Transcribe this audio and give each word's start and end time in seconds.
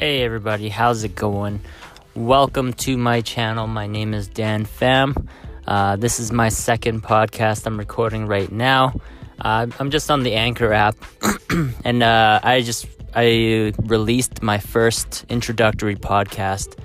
Hey 0.00 0.22
everybody, 0.22 0.68
how's 0.68 1.02
it 1.02 1.16
going? 1.16 1.58
Welcome 2.14 2.72
to 2.74 2.96
my 2.96 3.20
channel. 3.20 3.66
My 3.66 3.88
name 3.88 4.14
is 4.14 4.28
Dan 4.28 4.64
Pham. 4.64 5.26
Uh, 5.66 5.96
this 5.96 6.20
is 6.20 6.30
my 6.30 6.50
second 6.50 7.02
podcast 7.02 7.66
I'm 7.66 7.76
recording 7.76 8.26
right 8.26 8.52
now. 8.52 8.94
Uh, 9.40 9.66
I'm 9.80 9.90
just 9.90 10.08
on 10.08 10.22
the 10.22 10.34
Anchor 10.34 10.72
app, 10.72 10.94
and 11.84 12.04
uh, 12.04 12.38
I 12.44 12.60
just 12.60 12.86
I 13.12 13.72
released 13.86 14.40
my 14.40 14.58
first 14.58 15.24
introductory 15.28 15.96
podcast, 15.96 16.78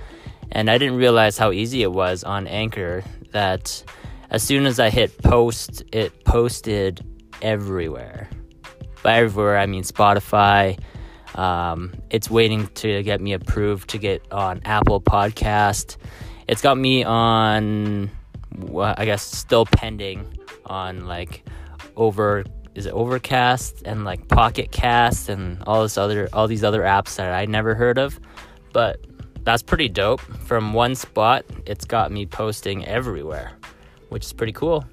and 0.51 0.67
I 0.67 0.79
didn't 0.79 0.97
realize 0.97 1.37
how 1.37 1.51
easy 1.51 1.83
it 1.83 1.91
was 1.91 2.23
on 2.23 2.47
Anchor. 2.47 3.03
That 3.29 3.83
as 4.31 4.41
soon 4.41 4.65
as 4.65 4.79
I 4.79 4.89
hit 4.89 5.21
post, 5.21 5.83
it 5.91 6.23
posted 6.23 7.05
everywhere. 7.43 8.27
By 9.03 9.17
everywhere, 9.17 9.59
I 9.59 9.67
mean 9.67 9.83
Spotify. 9.83 10.79
Um, 11.35 11.93
it's 12.09 12.29
waiting 12.29 12.67
to 12.75 13.03
get 13.03 13.21
me 13.21 13.33
approved 13.33 13.89
to 13.91 13.97
get 13.97 14.31
on 14.31 14.61
Apple 14.65 15.01
Podcast. 15.01 15.97
It's 16.47 16.61
got 16.61 16.77
me 16.77 17.03
on, 17.03 18.11
well, 18.57 18.93
I 18.97 19.05
guess, 19.05 19.23
still 19.23 19.65
pending 19.65 20.37
on 20.65 21.07
like 21.07 21.43
over 21.95 22.43
is 22.75 22.85
it 22.87 22.93
Overcast 22.93 23.83
and 23.85 24.03
like 24.03 24.27
Pocket 24.27 24.71
Cast 24.71 25.29
and 25.29 25.61
all 25.67 25.83
this 25.83 25.97
other 25.97 26.27
all 26.33 26.47
these 26.47 26.63
other 26.63 26.81
apps 26.81 27.15
that 27.17 27.33
I 27.33 27.45
never 27.45 27.75
heard 27.75 27.97
of, 27.97 28.19
but 28.71 28.99
that's 29.43 29.61
pretty 29.61 29.89
dope. 29.89 30.21
From 30.21 30.73
one 30.73 30.95
spot, 30.95 31.45
it's 31.65 31.85
got 31.85 32.11
me 32.11 32.25
posting 32.25 32.85
everywhere, 32.85 33.51
which 34.09 34.25
is 34.25 34.33
pretty 34.33 34.53
cool. 34.53 34.85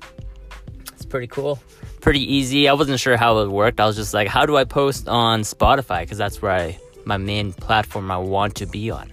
It's 0.92 1.06
pretty 1.06 1.28
cool 1.28 1.58
pretty 2.00 2.34
easy. 2.34 2.68
I 2.68 2.72
wasn't 2.72 3.00
sure 3.00 3.16
how 3.16 3.38
it 3.38 3.48
worked. 3.48 3.80
I 3.80 3.86
was 3.86 3.96
just 3.96 4.14
like, 4.14 4.28
how 4.28 4.46
do 4.46 4.56
I 4.56 4.64
post 4.64 5.08
on 5.08 5.42
Spotify? 5.42 6.00
Because 6.02 6.18
that's 6.18 6.42
where 6.42 6.52
I 6.52 6.78
my 7.04 7.16
main 7.16 7.52
platform 7.52 8.10
I 8.10 8.18
want 8.18 8.56
to 8.56 8.66
be 8.66 8.90
on. 8.90 9.12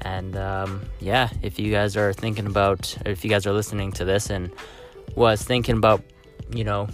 And 0.00 0.36
um, 0.36 0.82
yeah, 1.00 1.30
if 1.42 1.58
you 1.58 1.70
guys 1.70 1.96
are 1.96 2.12
thinking 2.12 2.46
about, 2.46 2.96
if 3.06 3.24
you 3.24 3.30
guys 3.30 3.46
are 3.46 3.52
listening 3.52 3.92
to 3.92 4.04
this 4.04 4.30
and 4.30 4.50
was 5.14 5.42
thinking 5.42 5.76
about, 5.76 6.02
you 6.52 6.64
know, 6.64 6.88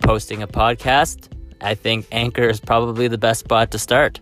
posting 0.00 0.42
a 0.42 0.46
podcast, 0.46 1.28
I 1.60 1.74
think 1.74 2.06
Anchor 2.12 2.48
is 2.48 2.60
probably 2.60 3.08
the 3.08 3.18
best 3.18 3.40
spot 3.40 3.72
to 3.72 3.78
start. 3.78 4.20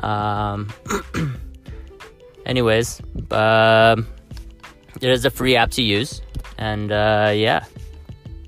Um, 0.00 0.68
anyways, 2.46 3.00
um, 3.30 4.06
it 5.00 5.08
is 5.10 5.24
a 5.24 5.30
free 5.30 5.56
app 5.56 5.70
to 5.72 5.82
use, 5.82 6.22
and 6.58 6.92
uh, 6.92 7.32
yeah, 7.34 7.64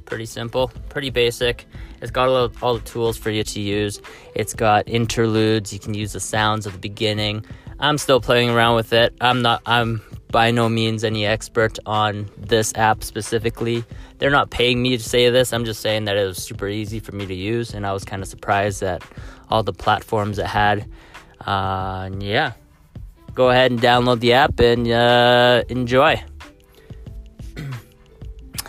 pretty 0.05 0.27
simple, 0.27 0.70
pretty 0.88 1.10
basic. 1.10 1.66
It's 2.00 2.10
got 2.10 2.28
all, 2.28 2.50
all 2.62 2.74
the 2.74 2.84
tools 2.84 3.16
for 3.16 3.30
you 3.30 3.44
to 3.44 3.60
use. 3.60 4.00
It's 4.34 4.55
got 4.55 4.88
interludes. 4.88 5.72
You 5.72 5.78
can 5.78 5.94
use 5.94 6.12
the 6.12 6.20
sounds 6.20 6.66
at 6.66 6.72
the 6.72 6.78
beginning. 6.78 7.44
I'm 7.80 7.98
still 7.98 8.20
playing 8.20 8.50
around 8.50 8.77
with 8.77 8.92
it. 8.92 9.14
I'm 9.20 9.42
not. 9.42 9.62
I'm 9.66 10.02
by 10.30 10.50
no 10.50 10.69
means 10.69 11.05
any 11.05 11.24
expert 11.24 11.78
on 11.86 12.28
this 12.36 12.72
app 12.74 13.05
specifically. 13.05 13.84
They're 14.19 14.30
not 14.30 14.50
paying 14.50 14.83
me 14.83 14.96
to 14.96 15.02
say 15.02 15.30
this. 15.30 15.52
I'm 15.52 15.64
just 15.64 15.80
saying 15.80 16.06
that 16.06 16.16
it 16.16 16.27
was 16.27 16.39
super 16.39 16.66
easy 16.66 16.98
for 16.98 17.12
me 17.12 17.24
to 17.27 17.34
use, 17.34 17.72
and 17.72 17.86
I 17.86 17.92
was 17.92 18.05
kind 18.05 18.22
of 18.22 18.28
surprised 18.28 18.83
at 18.83 19.02
all 19.48 19.62
the 19.62 19.72
platforms 19.72 20.39
it 20.39 20.46
had. 20.46 20.89
Uh, 21.41 22.11
yeah, 22.18 22.52
go 23.34 23.50
ahead 23.50 23.70
and 23.70 23.80
download 23.80 24.20
the 24.20 24.33
app 24.33 24.58
and 24.61 24.91
uh, 24.91 25.62
enjoy. 25.68 26.22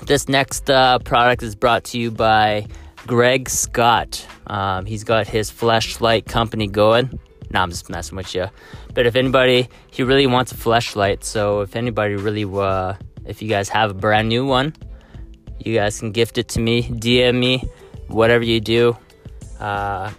This 0.05 0.29
next 0.29 0.69
uh, 0.69 0.99
product 0.99 1.41
is 1.41 1.55
brought 1.55 1.83
to 1.85 1.97
you 1.97 2.11
by 2.11 2.67
Greg 3.07 3.49
Scott. 3.49 4.23
Um, 4.45 4.85
he's 4.85 5.03
got 5.03 5.27
his 5.27 5.49
flashlight 5.49 6.27
company 6.27 6.67
going. 6.67 7.19
Nah, 7.49 7.63
I'm 7.63 7.71
just 7.71 7.89
messing 7.89 8.15
with 8.15 8.35
you. 8.35 8.45
But 8.93 9.07
if 9.07 9.15
anybody, 9.15 9.67
he 9.89 10.03
really 10.03 10.27
wants 10.27 10.51
a 10.51 10.57
flashlight. 10.57 11.23
So 11.23 11.61
if 11.61 11.75
anybody 11.75 12.13
really, 12.13 12.45
uh, 12.45 12.93
if 13.25 13.41
you 13.41 13.49
guys 13.49 13.67
have 13.69 13.89
a 13.89 13.93
brand 13.95 14.29
new 14.29 14.45
one, 14.45 14.75
you 15.57 15.73
guys 15.73 15.99
can 15.99 16.11
gift 16.11 16.37
it 16.37 16.49
to 16.49 16.59
me, 16.59 16.83
DM 16.83 17.39
me, 17.39 17.63
whatever 18.07 18.43
you 18.43 18.59
do. 18.59 18.95
Uh, 19.59 20.11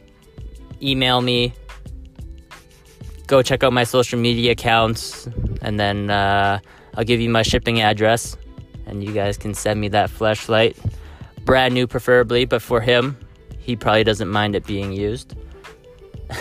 email 0.83 1.21
me. 1.21 1.55
Go 3.29 3.41
check 3.41 3.63
out 3.63 3.73
my 3.73 3.85
social 3.85 4.19
media 4.19 4.51
accounts, 4.51 5.29
and 5.63 5.79
then 5.79 6.11
uh, 6.11 6.59
I'll 6.97 7.05
give 7.05 7.21
you 7.21 7.31
my 7.31 7.43
shipping 7.43 7.81
address 7.81 8.37
and 8.87 9.03
you 9.03 9.13
guys 9.13 9.37
can 9.37 9.55
send 9.55 9.81
me 9.81 9.89
that 9.89 10.11
flashlight. 10.11 10.77
Brand 11.45 11.75
new, 11.75 11.87
preferably, 11.87 12.45
but 12.45 12.63
for 12.63 12.81
him, 12.81 13.17
he 13.59 13.77
probably 13.77 14.05
doesn't 14.05 14.29
mind 14.29 14.55
it 14.55 14.67
being 14.67 14.93
used. 14.93 15.35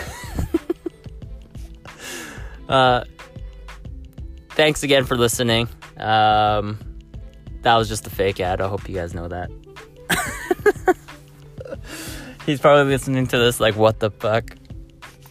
uh, 2.68 3.04
thanks 4.50 4.82
again 4.82 5.04
for 5.04 5.16
listening. 5.16 5.68
Um, 5.96 6.78
that 7.62 7.76
was 7.76 7.88
just 7.88 8.06
a 8.06 8.10
fake 8.10 8.40
ad. 8.40 8.60
I 8.60 8.68
hope 8.68 8.88
you 8.88 8.94
guys 8.94 9.14
know 9.14 9.28
that. 9.28 9.50
He's 12.46 12.60
probably 12.60 12.92
listening 12.92 13.26
to 13.28 13.38
this 13.38 13.58
like, 13.58 13.76
what 13.76 13.98
the 13.98 14.10
fuck? 14.10 14.56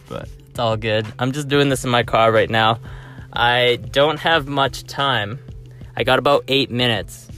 But 0.08 0.28
it's 0.50 0.58
all 0.58 0.76
good. 0.76 1.06
I'm 1.18 1.32
just 1.32 1.48
doing 1.48 1.68
this 1.70 1.84
in 1.84 1.90
my 1.90 2.02
car 2.02 2.30
right 2.30 2.50
now. 2.50 2.78
I 3.32 3.76
don't 3.90 4.18
have 4.18 4.48
much 4.48 4.84
time 4.84 5.38
I 5.96 6.04
got 6.04 6.18
about 6.18 6.44
eight 6.48 6.70
minutes 6.70 7.28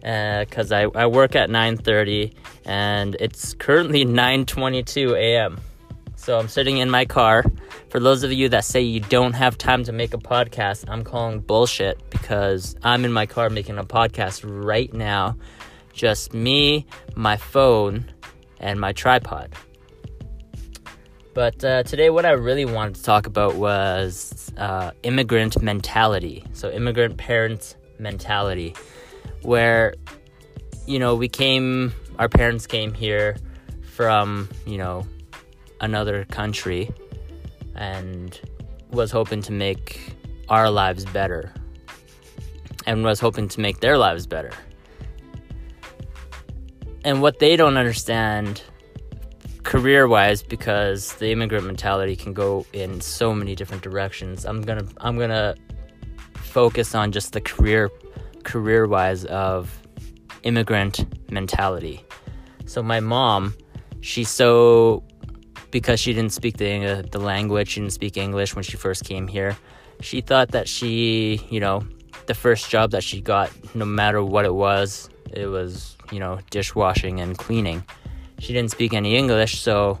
because 0.00 0.72
uh, 0.72 0.88
I, 0.94 1.02
I 1.02 1.06
work 1.06 1.34
at 1.34 1.50
9.30 1.50 2.32
and 2.64 3.16
it's 3.20 3.54
currently 3.54 4.04
9.22 4.06 5.16
a.m. 5.16 5.60
So 6.14 6.38
I'm 6.38 6.48
sitting 6.48 6.78
in 6.78 6.90
my 6.90 7.04
car. 7.04 7.44
For 7.90 8.00
those 8.00 8.22
of 8.22 8.32
you 8.32 8.48
that 8.48 8.64
say 8.64 8.80
you 8.80 9.00
don't 9.00 9.34
have 9.34 9.58
time 9.58 9.84
to 9.84 9.92
make 9.92 10.14
a 10.14 10.18
podcast, 10.18 10.88
I'm 10.88 11.04
calling 11.04 11.40
bullshit 11.40 11.98
because 12.10 12.74
I'm 12.82 13.04
in 13.04 13.12
my 13.12 13.26
car 13.26 13.50
making 13.50 13.78
a 13.78 13.84
podcast 13.84 14.42
right 14.44 14.92
now. 14.92 15.36
Just 15.92 16.32
me, 16.34 16.86
my 17.14 17.36
phone, 17.36 18.10
and 18.60 18.80
my 18.80 18.92
tripod. 18.92 19.54
But 21.34 21.62
uh, 21.62 21.82
today, 21.82 22.10
what 22.10 22.24
I 22.24 22.30
really 22.30 22.64
wanted 22.64 22.94
to 22.96 23.02
talk 23.02 23.26
about 23.26 23.56
was 23.56 24.50
uh, 24.56 24.92
immigrant 25.02 25.60
mentality. 25.60 26.44
So, 26.54 26.70
immigrant 26.70 27.18
parents 27.18 27.76
mentality 27.98 28.74
where 29.42 29.94
you 30.86 30.98
know 30.98 31.14
we 31.14 31.28
came 31.28 31.92
our 32.18 32.28
parents 32.28 32.66
came 32.66 32.92
here 32.92 33.36
from 33.94 34.48
you 34.66 34.78
know 34.78 35.06
another 35.80 36.24
country 36.26 36.90
and 37.74 38.40
was 38.90 39.10
hoping 39.10 39.42
to 39.42 39.52
make 39.52 40.14
our 40.48 40.70
lives 40.70 41.04
better 41.04 41.52
and 42.86 43.04
was 43.04 43.20
hoping 43.20 43.48
to 43.48 43.60
make 43.60 43.80
their 43.80 43.98
lives 43.98 44.26
better. 44.26 44.52
And 47.04 47.20
what 47.20 47.38
they 47.38 47.56
don't 47.56 47.76
understand 47.76 48.62
career 49.64 50.06
wise 50.06 50.42
because 50.42 51.14
the 51.14 51.32
immigrant 51.32 51.66
mentality 51.66 52.14
can 52.14 52.32
go 52.32 52.64
in 52.72 53.00
so 53.00 53.34
many 53.34 53.56
different 53.56 53.82
directions 53.82 54.46
i'm 54.46 54.62
gonna 54.62 54.86
i'm 54.98 55.18
gonna 55.18 55.56
focus 56.56 56.94
on 56.94 57.12
just 57.12 57.34
the 57.34 57.40
career 57.42 57.90
career 58.42 58.86
wise 58.86 59.26
of 59.26 59.78
immigrant 60.42 61.04
mentality. 61.30 62.02
So 62.64 62.82
my 62.82 62.98
mom, 62.98 63.54
she's 64.00 64.30
so 64.30 65.04
because 65.70 66.00
she 66.00 66.14
didn't 66.14 66.32
speak 66.32 66.56
the 66.56 67.06
the 67.12 67.18
language, 67.18 67.68
she 67.72 67.80
didn't 67.80 67.92
speak 67.92 68.16
English 68.16 68.56
when 68.56 68.64
she 68.64 68.78
first 68.78 69.04
came 69.04 69.28
here. 69.28 69.54
She 70.00 70.22
thought 70.22 70.52
that 70.52 70.66
she, 70.66 71.46
you 71.50 71.60
know, 71.60 71.84
the 72.24 72.32
first 72.32 72.70
job 72.70 72.90
that 72.92 73.04
she 73.04 73.20
got, 73.20 73.48
no 73.74 73.84
matter 73.84 74.24
what 74.24 74.46
it 74.46 74.54
was, 74.54 75.10
it 75.42 75.48
was, 75.48 75.94
you 76.10 76.20
know, 76.20 76.38
dishwashing 76.50 77.20
and 77.20 77.36
cleaning. 77.36 77.84
She 78.38 78.54
didn't 78.54 78.70
speak 78.70 78.94
any 78.94 79.14
English, 79.14 79.60
so 79.60 79.98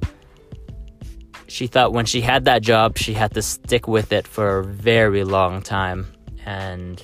she 1.48 1.66
thought 1.66 1.92
when 1.92 2.06
she 2.06 2.22
had 2.22 2.46
that 2.46 2.62
job, 2.62 2.96
she 2.96 3.12
had 3.12 3.34
to 3.34 3.42
stick 3.42 3.86
with 3.86 4.10
it 4.10 4.26
for 4.26 4.60
a 4.60 4.64
very 4.64 5.22
long 5.22 5.60
time 5.60 6.15
and 6.46 7.02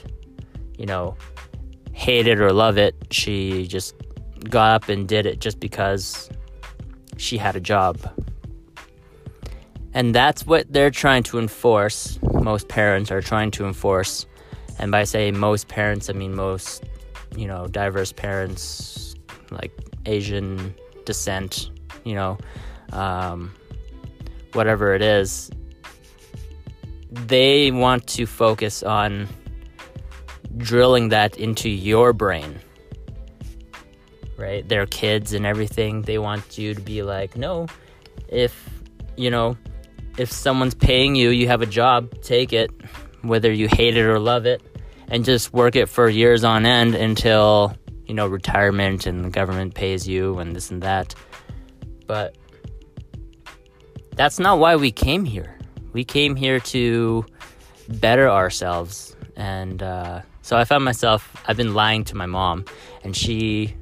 you 0.78 0.86
know 0.86 1.14
hate 1.92 2.26
it 2.26 2.40
or 2.40 2.52
love 2.52 2.78
it 2.78 2.94
she 3.10 3.66
just 3.66 3.94
got 4.48 4.82
up 4.82 4.88
and 4.88 5.06
did 5.06 5.26
it 5.26 5.40
just 5.40 5.60
because 5.60 6.30
she 7.16 7.38
had 7.38 7.56
a 7.56 7.60
job. 7.60 7.98
And 9.94 10.14
that's 10.14 10.46
what 10.46 10.72
they're 10.72 10.90
trying 10.90 11.22
to 11.24 11.38
enforce 11.38 12.18
most 12.22 12.68
parents 12.68 13.10
are 13.10 13.20
trying 13.20 13.50
to 13.52 13.66
enforce. 13.66 14.26
And 14.78 14.90
by 14.90 15.04
saying 15.04 15.38
most 15.38 15.68
parents 15.68 16.10
i 16.10 16.12
mean 16.12 16.34
most 16.34 16.82
you 17.36 17.46
know 17.46 17.66
diverse 17.68 18.10
parents 18.10 19.14
like 19.50 19.70
asian 20.06 20.74
descent 21.04 21.70
you 22.04 22.14
know 22.14 22.36
um, 22.92 23.54
whatever 24.54 24.94
it 24.94 25.02
is 25.02 25.50
they 27.12 27.70
want 27.70 28.06
to 28.08 28.26
focus 28.26 28.82
on 28.82 29.28
drilling 30.56 31.10
that 31.10 31.36
into 31.36 31.68
your 31.68 32.12
brain. 32.12 32.58
Right? 34.38 34.66
They're 34.66 34.86
kids 34.86 35.34
and 35.34 35.46
everything. 35.46 36.02
They 36.02 36.18
want 36.18 36.58
you 36.58 36.74
to 36.74 36.80
be 36.80 37.02
like, 37.02 37.36
no, 37.36 37.66
if, 38.28 38.70
you 39.16 39.30
know, 39.30 39.56
if 40.18 40.32
someone's 40.32 40.74
paying 40.74 41.14
you, 41.14 41.30
you 41.30 41.46
have 41.48 41.62
a 41.62 41.66
job, 41.66 42.22
take 42.22 42.52
it, 42.52 42.70
whether 43.20 43.52
you 43.52 43.68
hate 43.68 43.96
it 43.96 44.04
or 44.04 44.18
love 44.18 44.46
it, 44.46 44.62
and 45.08 45.24
just 45.24 45.52
work 45.52 45.76
it 45.76 45.88
for 45.88 46.08
years 46.08 46.44
on 46.44 46.66
end 46.66 46.94
until, 46.94 47.76
you 48.06 48.14
know, 48.14 48.26
retirement 48.26 49.06
and 49.06 49.24
the 49.24 49.30
government 49.30 49.74
pays 49.74 50.08
you 50.08 50.38
and 50.38 50.56
this 50.56 50.70
and 50.70 50.82
that. 50.82 51.14
But 52.06 52.36
that's 54.16 54.38
not 54.38 54.58
why 54.58 54.76
we 54.76 54.90
came 54.90 55.24
here. 55.24 55.58
We 55.92 56.04
came 56.04 56.36
here 56.36 56.60
to 56.60 57.24
better 57.88 58.28
ourselves. 58.28 59.16
And 59.36 59.82
uh, 59.82 60.22
so 60.42 60.56
I 60.56 60.64
found 60.64 60.84
myself, 60.84 61.36
I've 61.46 61.56
been 61.56 61.74
lying 61.74 62.04
to 62.04 62.16
my 62.16 62.26
mom, 62.26 62.64
and 63.04 63.16
she, 63.16 63.74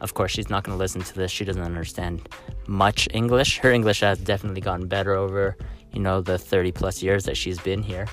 of 0.00 0.14
course, 0.14 0.32
she's 0.32 0.50
not 0.50 0.64
going 0.64 0.76
to 0.76 0.78
listen 0.78 1.02
to 1.02 1.14
this. 1.14 1.30
She 1.30 1.44
doesn't 1.44 1.62
understand 1.62 2.28
much 2.66 3.08
English. 3.12 3.58
Her 3.58 3.70
English 3.70 4.00
has 4.00 4.18
definitely 4.18 4.60
gotten 4.60 4.86
better 4.86 5.14
over, 5.14 5.56
you 5.92 6.00
know, 6.00 6.20
the 6.20 6.38
30 6.38 6.72
plus 6.72 7.02
years 7.02 7.24
that 7.24 7.36
she's 7.36 7.58
been 7.58 7.82
here. 7.82 8.06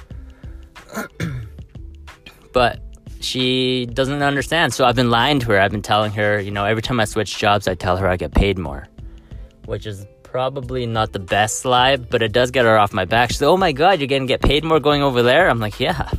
but 2.54 2.82
she 3.20 3.86
doesn't 3.88 4.22
understand. 4.24 4.74
So 4.74 4.86
I've 4.86 4.96
been 4.96 5.12
lying 5.12 5.40
to 5.42 5.48
her. 5.48 5.60
I've 5.60 5.72
been 5.72 5.82
telling 5.82 6.12
her, 6.14 6.40
you 6.40 6.52
know, 6.52 6.66
every 6.66 6.82
time 6.82 7.00
I 7.00 7.06
switch 7.06 7.38
jobs, 7.38 7.68
I 7.68 7.76
tell 7.76 7.98
her 7.98 8.08
I 8.08 8.16
get 8.16 8.34
paid 8.34 8.58
more, 8.58 8.88
which 9.66 9.86
is 9.86 10.06
probably 10.32 10.86
not 10.86 11.12
the 11.12 11.20
best 11.20 11.66
lie, 11.66 11.98
but 11.98 12.22
it 12.22 12.32
does 12.32 12.52
get 12.52 12.66
her 12.66 12.78
off 12.78 12.94
my 12.94 13.06
back. 13.06 13.32
She's 13.32 13.42
like, 13.42 13.50
"Oh 13.50 13.58
my 13.58 13.72
god, 13.72 14.00
you're 14.00 14.08
gonna 14.08 14.26
get 14.26 14.42
paid 14.42 14.64
more 14.64 14.80
going 14.80 15.02
over 15.02 15.24
there." 15.24 15.50
I'm 15.50 15.60
like, 15.60 15.80
"Yeah," 15.80 16.10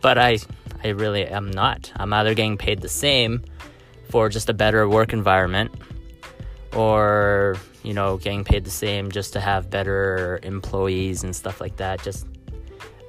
but 0.00 0.18
I, 0.18 0.38
I 0.84 0.88
really 0.88 1.26
am 1.26 1.50
not. 1.50 1.92
I'm 1.96 2.12
either 2.12 2.34
getting 2.34 2.56
paid 2.56 2.80
the 2.80 2.88
same 2.88 3.42
for 4.10 4.28
just 4.28 4.48
a 4.48 4.54
better 4.54 4.88
work 4.88 5.12
environment, 5.12 5.72
or 6.74 7.56
you 7.82 7.94
know, 7.94 8.16
getting 8.16 8.44
paid 8.44 8.64
the 8.64 8.70
same 8.70 9.10
just 9.10 9.32
to 9.32 9.40
have 9.40 9.70
better 9.70 10.38
employees 10.42 11.24
and 11.24 11.34
stuff 11.34 11.60
like 11.60 11.76
that. 11.76 12.02
Just 12.02 12.26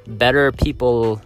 better 0.08 0.52
people 0.52 1.22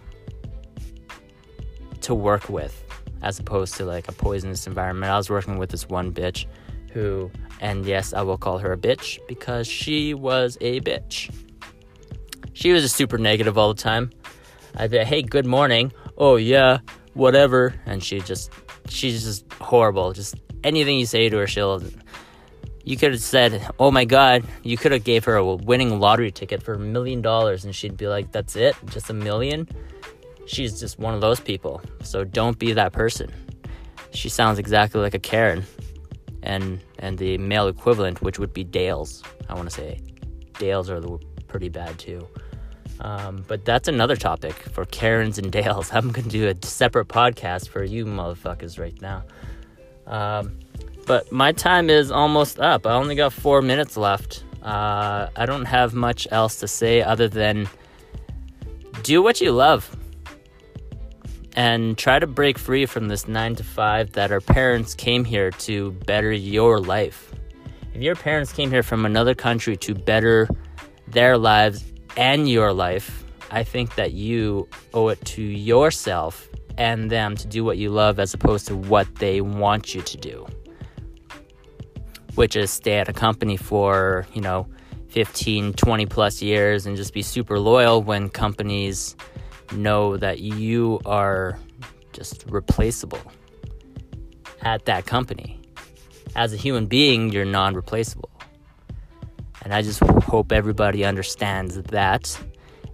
to 2.02 2.14
work 2.14 2.48
with, 2.48 2.84
as 3.22 3.38
opposed 3.38 3.74
to 3.76 3.84
like 3.84 4.08
a 4.08 4.12
poisonous 4.12 4.66
environment. 4.66 5.10
I 5.10 5.16
was 5.16 5.30
working 5.30 5.58
with 5.58 5.70
this 5.70 5.88
one 5.88 6.12
bitch 6.12 6.46
who 6.98 7.30
and 7.60 7.84
yes, 7.84 8.12
I 8.12 8.22
will 8.22 8.38
call 8.38 8.58
her 8.58 8.72
a 8.72 8.76
bitch 8.76 9.18
because 9.26 9.66
she 9.66 10.14
was 10.14 10.56
a 10.60 10.80
bitch. 10.80 11.32
She 12.52 12.72
was 12.72 12.84
a 12.84 12.88
super 12.88 13.18
negative 13.18 13.58
all 13.58 13.74
the 13.74 13.82
time. 13.82 14.10
I'd 14.76 14.90
be 14.90 14.98
like, 14.98 15.06
hey, 15.06 15.22
good 15.22 15.46
morning. 15.46 15.92
Oh, 16.16 16.36
yeah, 16.36 16.78
whatever. 17.14 17.74
And 17.86 18.02
she 18.02 18.20
just, 18.20 18.52
she's 18.88 19.24
just 19.24 19.52
horrible. 19.54 20.12
Just 20.12 20.36
anything 20.64 20.98
you 20.98 21.06
say 21.06 21.28
to 21.28 21.36
her, 21.38 21.46
she'll. 21.46 21.82
You 22.84 22.96
could 22.96 23.12
have 23.12 23.20
said, 23.20 23.68
"Oh 23.78 23.90
my 23.90 24.06
God!" 24.06 24.44
You 24.62 24.78
could 24.78 24.92
have 24.92 25.04
gave 25.04 25.26
her 25.26 25.36
a 25.36 25.44
winning 25.44 26.00
lottery 26.00 26.30
ticket 26.30 26.62
for 26.62 26.72
a 26.72 26.78
million 26.78 27.20
dollars, 27.20 27.66
and 27.66 27.74
she'd 27.74 27.98
be 27.98 28.08
like, 28.08 28.32
"That's 28.32 28.56
it, 28.56 28.76
just 28.86 29.10
a 29.10 29.12
million? 29.12 29.68
She's 30.46 30.80
just 30.80 30.98
one 30.98 31.12
of 31.12 31.20
those 31.20 31.38
people. 31.38 31.82
So 32.02 32.24
don't 32.24 32.58
be 32.58 32.72
that 32.72 32.94
person. 32.94 33.30
She 34.12 34.30
sounds 34.30 34.58
exactly 34.58 35.02
like 35.02 35.12
a 35.12 35.18
Karen 35.18 35.66
and 36.42 36.80
and 36.98 37.18
the 37.18 37.38
male 37.38 37.68
equivalent, 37.68 38.22
which 38.22 38.38
would 38.38 38.52
be 38.52 38.64
Dales. 38.64 39.22
I 39.48 39.54
want 39.54 39.68
to 39.68 39.74
say 39.74 40.00
Dales 40.58 40.90
are 40.90 41.00
pretty 41.46 41.68
bad 41.68 41.98
too. 41.98 42.26
Um, 43.00 43.44
but 43.46 43.64
that's 43.64 43.86
another 43.86 44.16
topic 44.16 44.54
for 44.54 44.84
Karens 44.84 45.38
and 45.38 45.52
Dales. 45.52 45.90
I'm 45.92 46.10
gonna 46.10 46.28
do 46.28 46.48
a 46.48 46.54
separate 46.66 47.08
podcast 47.08 47.68
for 47.68 47.84
you 47.84 48.04
motherfuckers 48.04 48.78
right 48.78 49.00
now. 49.00 49.24
Um, 50.06 50.58
but 51.06 51.30
my 51.32 51.52
time 51.52 51.90
is 51.90 52.10
almost 52.10 52.58
up. 52.60 52.86
I 52.86 52.92
only 52.92 53.14
got 53.14 53.32
four 53.32 53.62
minutes 53.62 53.96
left. 53.96 54.44
Uh, 54.62 55.28
I 55.36 55.46
don't 55.46 55.64
have 55.64 55.94
much 55.94 56.26
else 56.30 56.60
to 56.60 56.68
say 56.68 57.02
other 57.02 57.28
than 57.28 57.68
do 59.02 59.22
what 59.22 59.40
you 59.40 59.52
love 59.52 59.96
and 61.58 61.98
try 61.98 62.20
to 62.20 62.26
break 62.28 62.56
free 62.56 62.86
from 62.86 63.08
this 63.08 63.26
nine 63.26 63.56
to 63.56 63.64
five 63.64 64.12
that 64.12 64.30
our 64.30 64.40
parents 64.40 64.94
came 64.94 65.24
here 65.24 65.50
to 65.50 65.90
better 66.06 66.30
your 66.30 66.78
life. 66.78 67.34
If 67.92 68.00
your 68.00 68.14
parents 68.14 68.52
came 68.52 68.70
here 68.70 68.84
from 68.84 69.04
another 69.04 69.34
country 69.34 69.76
to 69.78 69.92
better 69.92 70.48
their 71.08 71.36
lives 71.36 71.84
and 72.16 72.48
your 72.48 72.72
life, 72.72 73.24
I 73.50 73.64
think 73.64 73.96
that 73.96 74.12
you 74.12 74.68
owe 74.94 75.08
it 75.08 75.24
to 75.24 75.42
yourself 75.42 76.48
and 76.76 77.10
them 77.10 77.34
to 77.34 77.48
do 77.48 77.64
what 77.64 77.76
you 77.76 77.90
love 77.90 78.20
as 78.20 78.32
opposed 78.34 78.68
to 78.68 78.76
what 78.76 79.12
they 79.16 79.40
want 79.40 79.96
you 79.96 80.02
to 80.02 80.16
do. 80.16 80.46
Which 82.36 82.54
is 82.54 82.70
stay 82.70 83.00
at 83.00 83.08
a 83.08 83.12
company 83.12 83.56
for, 83.56 84.28
you 84.32 84.42
know, 84.42 84.68
15, 85.08 85.72
20 85.72 86.06
plus 86.06 86.40
years 86.40 86.86
and 86.86 86.96
just 86.96 87.12
be 87.12 87.22
super 87.22 87.58
loyal 87.58 88.00
when 88.00 88.28
companies 88.28 89.16
know 89.72 90.16
that 90.16 90.40
you 90.40 91.00
are 91.04 91.58
just 92.12 92.44
replaceable 92.48 93.20
at 94.62 94.84
that 94.86 95.06
company. 95.06 95.60
As 96.36 96.52
a 96.52 96.56
human 96.56 96.86
being, 96.86 97.32
you're 97.32 97.44
non 97.44 97.74
replaceable. 97.74 98.30
And 99.62 99.74
I 99.74 99.82
just 99.82 100.00
hope 100.00 100.52
everybody 100.52 101.04
understands 101.04 101.76
that 101.76 102.38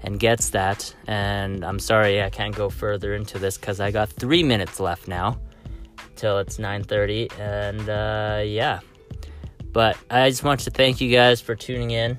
and 0.03 0.19
gets 0.19 0.51
that. 0.51 0.95
And 1.07 1.65
I'm 1.65 1.79
sorry 1.79 2.23
I 2.23 2.31
can't 2.31 2.55
go 2.55 2.69
further 2.69 3.15
into 3.15 3.39
this 3.39 3.57
because 3.57 3.81
I 3.81 3.91
got 3.91 4.09
three 4.09 4.43
minutes 4.43 4.81
left 4.81 5.09
now 5.09 5.39
till 6.17 6.39
it's 6.39 6.59
9:30. 6.59 7.39
And 7.39 7.89
uh, 7.89 8.43
yeah, 8.45 8.81
but 9.73 9.97
I 10.11 10.31
just 10.31 10.45
want 10.45 10.61
to 10.61 10.71
thank 10.71 11.01
you 11.01 11.11
guys 11.11 11.41
for 11.41 11.55
tuning 11.55 11.91
in. 11.91 12.19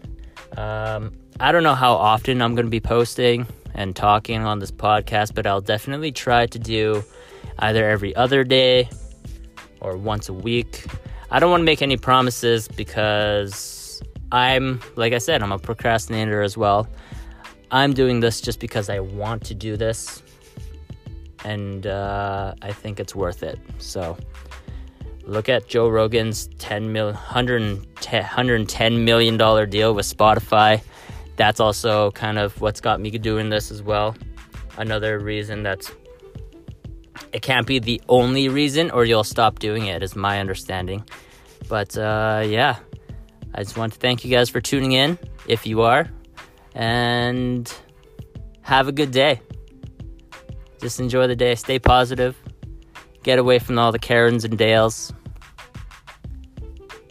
Um, 0.58 1.14
I 1.40 1.52
don't 1.52 1.64
know 1.64 1.76
how 1.76 1.94
often 1.94 2.42
I'm 2.42 2.56
going 2.56 2.66
to 2.66 2.72
be 2.72 2.80
posting 2.80 3.46
and 3.76 3.96
talking 3.96 4.42
on 4.42 4.60
this 4.60 4.72
podcast, 4.72 5.36
but 5.36 5.46
I'll 5.46 5.62
definitely 5.62 6.12
try 6.12 6.48
to 6.48 6.58
do 6.58 7.04
either 7.60 7.88
every 7.88 8.16
other 8.16 8.44
day 8.44 8.90
or 9.82 9.98
once 9.98 10.30
a 10.30 10.34
week. 10.34 10.86
I 11.30 11.40
don't 11.40 11.52
want 11.52 11.62
to 11.62 11.66
make 11.66 11.82
any 11.82 11.98
promises 11.98 12.68
because 12.68 14.02
I'm, 14.32 14.82
like 14.96 15.14
I 15.14 15.18
said, 15.18 15.44
I'm 15.44 15.52
a 15.52 15.60
procrastinator 15.60 16.42
as 16.42 16.58
well. 16.58 16.88
I'm 17.72 17.94
doing 17.94 18.20
this 18.22 18.42
just 18.42 18.60
because 18.60 18.90
I 18.90 19.00
want 19.00 19.44
to 19.46 19.54
do 19.54 19.76
this, 19.76 20.24
and 21.44 21.86
uh, 21.88 22.54
I 22.62 22.72
think 22.72 23.00
it's 23.00 23.16
worth 23.16 23.44
it. 23.44 23.60
So, 23.80 24.18
look 25.24 25.50
at 25.50 25.68
Joe 25.68 25.90
Rogan's 25.90 26.48
10 26.60 26.94
mil, 26.94 27.08
110, 27.08 28.22
110 28.22 29.04
million 29.04 29.36
dollar 29.36 29.66
deal 29.66 29.94
with 29.94 30.06
Spotify 30.06 30.82
that's 31.36 31.60
also 31.60 32.12
kind 32.12 32.38
of 32.38 32.60
what's 32.62 32.82
got 32.82 33.00
me 33.00 33.12
doing 33.12 33.50
this 33.50 33.72
as 33.72 33.82
well. 33.82 34.16
Another 34.78 35.20
reason 35.20 35.64
that's 35.64 35.92
it 37.32 37.42
can't 37.42 37.68
be 37.68 37.80
the 37.80 38.02
only 38.08 38.50
reason, 38.50 38.92
or 38.92 39.06
you'll 39.06 39.24
stop 39.24 39.60
doing 39.60 39.88
it, 39.88 40.02
is 40.02 40.16
my 40.16 40.40
understanding. 40.40 41.04
But 41.68 41.98
uh, 41.98 42.44
yeah, 42.46 42.78
I 43.54 43.64
just 43.64 43.78
want 43.78 43.94
to 43.94 44.00
thank 44.00 44.24
you 44.24 44.32
guys 44.32 44.50
for 44.50 44.62
tuning 44.62 44.94
in, 44.94 45.18
if 45.48 45.66
you 45.66 45.82
are, 45.82 46.10
and 46.74 47.72
have 48.62 48.88
a 48.88 48.92
good 48.92 49.12
day. 49.12 49.42
Just 50.80 51.00
enjoy 51.00 51.28
the 51.28 51.36
day, 51.36 51.56
stay 51.56 51.80
positive, 51.80 52.38
get 53.24 53.40
away 53.40 53.60
from 53.60 53.80
all 53.80 53.92
the 53.92 54.00
Karens 54.00 54.46
and 54.46 54.58
Dales. 54.58 55.12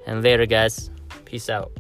And 0.07 0.23
later, 0.23 0.47
guys. 0.47 0.90
Peace 1.25 1.49
out. 1.49 1.73